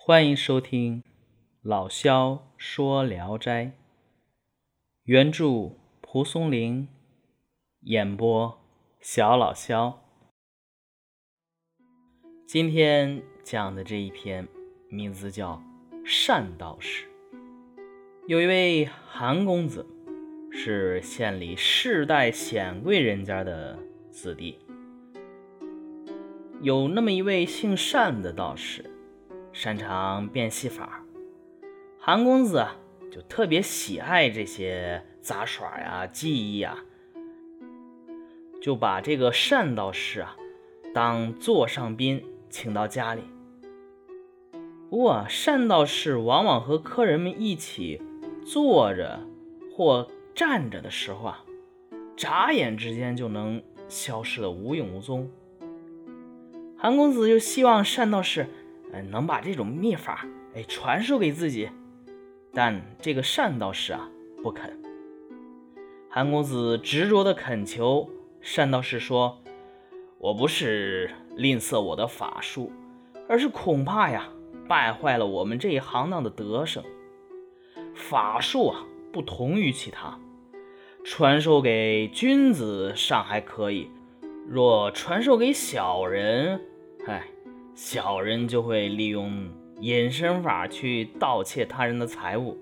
[0.00, 1.02] 欢迎收听
[1.60, 3.64] 老萧说《聊斋》，
[5.02, 6.88] 原著蒲松龄，
[7.80, 8.58] 演播
[9.00, 10.02] 小老萧。
[12.46, 14.48] 今天讲的这一篇
[14.88, 15.62] 名字叫
[16.06, 17.04] 《善道士》。
[18.26, 19.86] 有一位韩公子，
[20.50, 23.78] 是县里世代显贵人家的
[24.10, 24.58] 子弟。
[26.62, 28.90] 有那么一位姓善的道士，
[29.60, 31.02] 擅长变戏法。
[31.98, 32.76] 韩公子啊，
[33.10, 36.78] 就特别喜爱这些杂耍呀、技艺呀，
[38.62, 40.36] 就把这个单道士啊
[40.94, 43.22] 当座上宾请到家里。
[44.88, 48.00] 不过，单道士往往和客人们一起
[48.46, 49.26] 坐着
[49.74, 51.44] 或站着的时候啊，
[52.16, 55.28] 眨眼之间就能消失的无影无踪。
[56.76, 58.46] 韩公子就希望单道士，
[58.92, 61.68] 嗯，能把这种秘法，哎，传授给自己。
[62.52, 64.08] 但这个单道士啊，
[64.42, 64.76] 不肯。
[66.10, 68.08] 韩公子执着的恳求
[68.56, 69.40] 单道士说
[70.18, 72.72] ：“我不是吝啬我的法术，
[73.28, 74.28] 而是恐怕呀，
[74.66, 76.82] 败坏了我们这一行当的德声。
[77.94, 80.18] 法术啊，不同于其他，
[81.04, 83.90] 传授给君子尚还可以。”
[84.48, 86.62] 若传授给小人，
[87.06, 87.28] 哎，
[87.80, 89.48] 小人就会利用
[89.80, 92.58] 隐身法去盗窃他人的财物。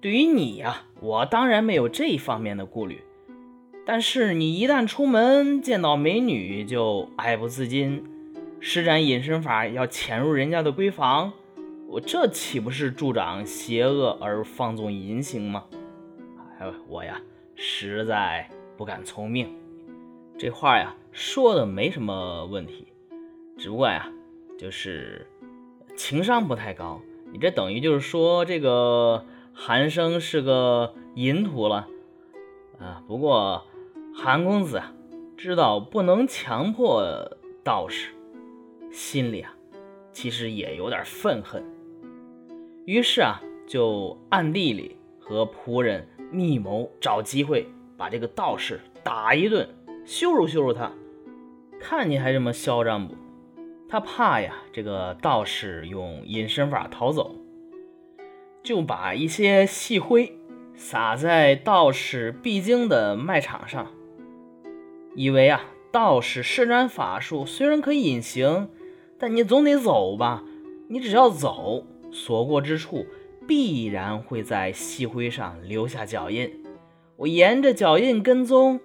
[0.00, 3.04] 对于你呀，我当然没有这方面的顾虑。
[3.86, 8.04] 但是你一旦出门见到美女，就爱不自禁
[8.58, 11.32] 施展隐身法，要潜入人家的闺房，
[11.86, 15.66] 我这岂不是助长邪恶而放纵淫行吗？
[16.58, 17.20] 哎，我呀，
[17.54, 19.54] 实在不敢从命。
[20.36, 22.88] 这话呀说的没什么问题，
[23.56, 24.10] 只不过呀
[24.58, 25.26] 就是
[25.96, 27.00] 情商不太高。
[27.32, 31.88] 你这等于就是说这个韩生是个淫徒了
[32.78, 33.02] 啊。
[33.06, 33.64] 不过
[34.14, 34.92] 韩公子啊
[35.36, 38.10] 知道不能强迫道士，
[38.92, 39.54] 心里啊
[40.12, 41.64] 其实也有点愤恨，
[42.84, 47.66] 于是啊就暗地里和仆人密谋，找机会
[47.96, 49.68] 把这个道士打一顿。
[50.04, 50.92] 羞辱羞辱他，
[51.80, 53.14] 看你还这么嚣张不？
[53.94, 57.36] 他怕呀，这个道士用隐身法逃走，
[58.60, 60.36] 就把一些细灰
[60.74, 63.92] 撒在道士必经的卖场上，
[65.14, 68.68] 以为啊，道士施展法术虽然可以隐形，
[69.16, 70.42] 但你总得走吧？
[70.88, 73.06] 你只要走，所过之处
[73.46, 76.52] 必然会在细灰上留下脚印，
[77.14, 78.80] 我沿着脚印跟踪。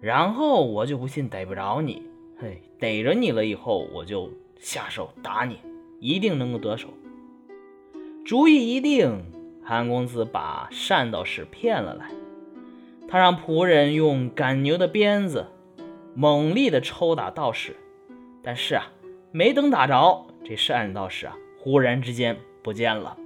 [0.00, 2.04] 然后我就不信逮不着你，
[2.38, 5.58] 嘿，逮着你了以后，我就下手打你，
[6.00, 6.88] 一定能够得手。
[8.24, 9.24] 主意一定，
[9.62, 12.10] 韩公子把单道士骗了来，
[13.08, 15.46] 他让仆人用赶牛的鞭子
[16.14, 17.76] 猛力的抽打道士，
[18.42, 18.92] 但是啊，
[19.30, 23.16] 没等打着，这单道士啊，忽然之间不见了。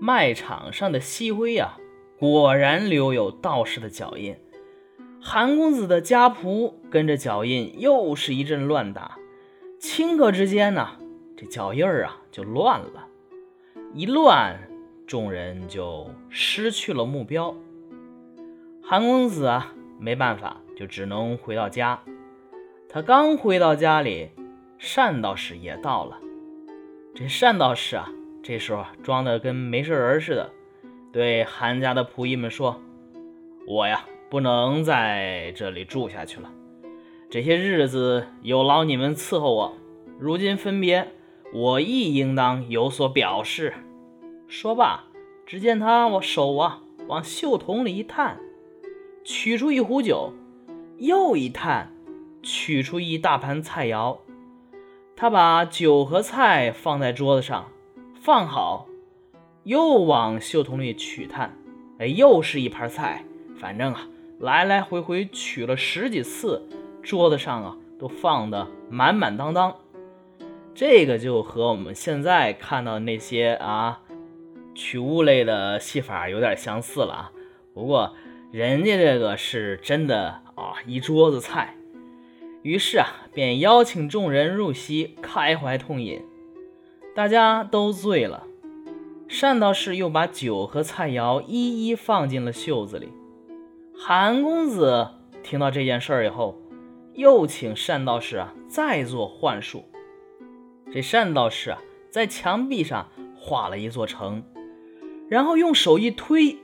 [0.00, 1.78] 卖场上的锡灰啊，
[2.18, 4.36] 果然留有道士的脚印。
[5.20, 9.18] 韩公子的家仆跟着脚印又是一阵乱打，
[9.80, 10.88] 顷刻之间呢，
[11.36, 13.06] 这脚印儿啊就乱了，
[13.92, 14.58] 一乱，
[15.06, 17.54] 众人就失去了目标。
[18.82, 22.02] 韩公子啊没办法，就只能回到家。
[22.88, 24.30] 他刚回到家里，
[24.94, 26.18] 单道士也到了。
[27.14, 28.10] 这单道士啊，
[28.42, 30.50] 这时候装的跟没事人似的，
[31.12, 32.80] 对韩家的仆役们说
[33.66, 36.50] ：“我呀。”不能在这里住下去了。
[37.28, 39.72] 这些日子有劳你们伺候我，
[40.18, 41.08] 如今分别，
[41.52, 43.74] 我亦应当有所表示。
[44.46, 45.04] 说罢，
[45.44, 48.38] 只见他我手啊往袖筒里一探，
[49.24, 50.32] 取出一壶酒，
[50.98, 51.92] 又一探，
[52.44, 54.18] 取出一大盘菜肴。
[55.16, 57.68] 他把酒和菜放在桌子上，
[58.14, 58.86] 放好，
[59.64, 61.58] 又往袖筒里取探，
[61.98, 63.24] 哎，又是一盘菜。
[63.58, 64.08] 反正啊。
[64.38, 66.62] 来来回回取了十几次，
[67.06, 69.76] 桌子上啊都放的满满当当。
[70.74, 74.00] 这个就和我们现在看到那些啊
[74.74, 77.32] 取物类的戏法有点相似了啊。
[77.72, 78.12] 不过
[78.50, 81.76] 人家这个是真的啊，一桌子菜。
[82.62, 86.20] 于是啊，便邀请众人入席，开怀痛饮。
[87.14, 88.42] 大家都醉了，
[89.40, 93.10] 单道士又把酒和菜肴一一放进了袖子里。
[93.96, 95.08] 韩公子
[95.44, 96.58] 听到这件事儿以后，
[97.16, 99.84] 又请单道士啊再做幻术。
[100.92, 101.78] 这单道士啊，
[102.10, 104.42] 在墙壁上画了一座城，
[105.28, 106.56] 然后用手一推，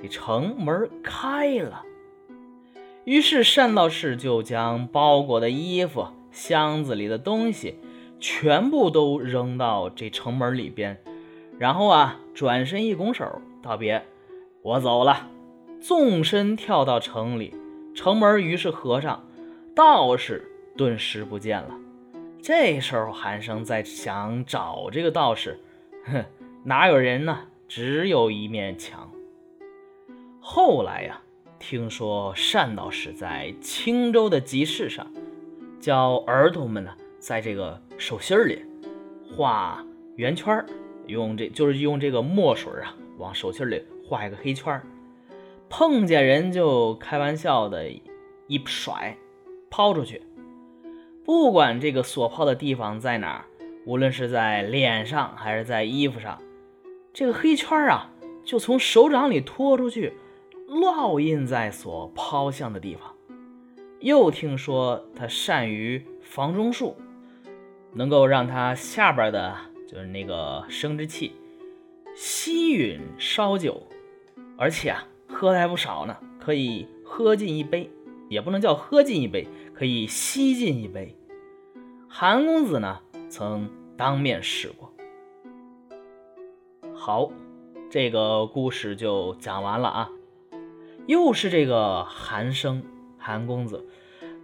[0.00, 1.84] 这城门开了。
[3.04, 7.80] 于是单道士就将包裹的衣服、箱子里的东西
[8.20, 11.02] 全部都扔到这城门里边，
[11.58, 14.04] 然后啊，转身一拱手道别
[14.62, 15.28] ：“我走了。”
[15.82, 17.52] 纵身跳到城里，
[17.92, 19.26] 城门于是合上，
[19.74, 21.74] 道士顿时不见了。
[22.42, 25.58] 这时候韩生在想找这个道士，
[26.04, 26.24] 哼，
[26.64, 27.40] 哪有人呢？
[27.68, 29.10] 只有一面墙。
[30.40, 31.20] 后来呀。
[31.64, 35.06] 听说单道士在青州的集市上，
[35.78, 36.90] 教儿童们呢，
[37.20, 38.64] 在这个手心里
[39.24, 39.86] 画
[40.16, 40.66] 圆圈
[41.06, 44.82] 用这就是用这个墨水啊，往手心里画一个黑圈
[45.68, 47.88] 碰见人就开玩笑的
[48.48, 49.16] 一甩，
[49.72, 50.20] 抛出去，
[51.24, 53.44] 不管这个所抛的地方在哪儿，
[53.86, 56.38] 无论是在脸上还是在衣服上，
[57.10, 58.10] 这个黑圈啊，
[58.44, 60.12] 就从手掌里拖出去。
[60.68, 63.14] 烙印在所抛向的地方。
[64.00, 66.96] 又听说他善于房中术，
[67.92, 69.54] 能够让他下边的，
[69.86, 71.32] 就是那个生殖器
[72.14, 73.86] 吸吮烧酒，
[74.56, 77.90] 而且啊，喝的还不少呢，可以喝进一杯，
[78.32, 81.14] 也不能叫喝尽一杯，可以吸尽一杯。
[82.08, 84.92] 韩公子呢，曾当面试过。
[86.94, 87.30] 好，
[87.90, 90.10] 这个故事就讲完了啊。
[91.06, 92.82] 又是这个韩生，
[93.18, 93.86] 韩公子，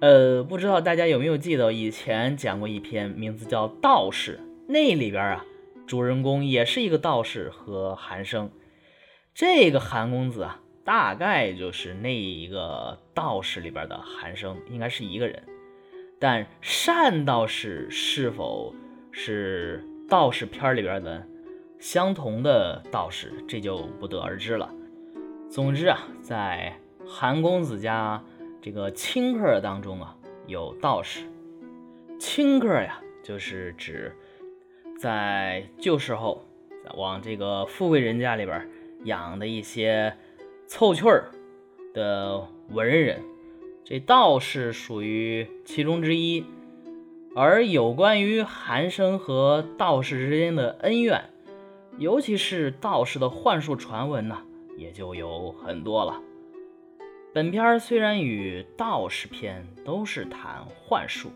[0.00, 5.44] 呃，不知道大家有没有记得以前讲过一篇名字叫《道士》，那里边啊，
[5.86, 8.50] 主人公也是一个道士和韩生。
[9.34, 15.42] 这个韩公子啊，大概就是那一个道士里边的韩生，应该是一个人。
[16.20, 18.72] 但善道士是否
[19.10, 21.26] 是道士片里边的
[21.80, 24.72] 相同的道士，这就不得而知了。
[25.50, 28.22] 总之啊，在韩公子家
[28.62, 30.16] 这个清客当中啊，
[30.46, 31.26] 有道士。
[32.16, 34.14] 清客呀，就是指
[34.96, 36.46] 在旧时候
[36.94, 38.70] 往这个富贵人家里边
[39.04, 40.16] 养的一些
[40.66, 41.30] 凑趣儿
[41.94, 43.22] 的文人。
[43.84, 46.44] 这道士属于其中之一。
[47.34, 51.30] 而有关于寒生和道士之间的恩怨，
[51.98, 54.42] 尤其是道士的幻术传闻呢。
[54.76, 56.20] 也就有很多了。
[57.32, 61.30] 本片虽然与道士篇都是谈幻术，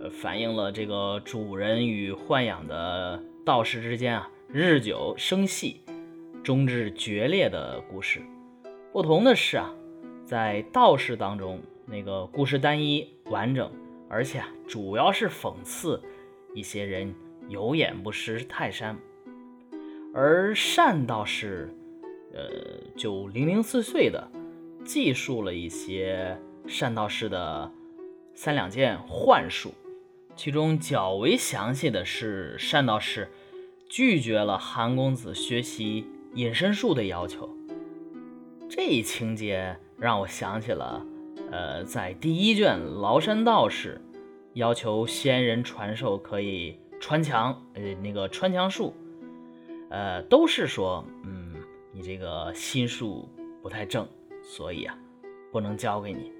[0.00, 5.82] 呃，反映了这个主人与豢养的道士之间啊日久生隙，
[6.42, 8.22] 终至决裂的故事。
[8.96, 9.74] 不同的是啊，
[10.24, 13.70] 在道士当中，那个故事单一完整，
[14.08, 16.02] 而且啊主要是讽刺
[16.54, 17.14] 一些人
[17.46, 18.96] 有眼不识泰山，
[20.14, 21.70] 而善道士。
[22.32, 22.48] 呃，
[22.96, 24.30] 就零零碎碎的
[24.82, 27.70] 记述了一些善道士的
[28.34, 29.74] 三两件幻术，
[30.34, 33.28] 其中较为详细的是善道士
[33.90, 37.54] 拒绝了韩公子学习隐身术的要求。
[38.68, 41.04] 这一情节让我想起了，
[41.50, 44.00] 呃，在第一卷崂山道士
[44.54, 48.94] 要求仙人传授可以穿墙，呃，那个穿墙术，
[49.90, 51.46] 呃，都是说，嗯。
[51.92, 53.26] 你这个心术
[53.62, 54.06] 不太正，
[54.42, 54.94] 所以啊，
[55.50, 56.30] 不能教给你。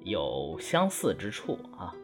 [0.00, 1.94] 有相似之处啊。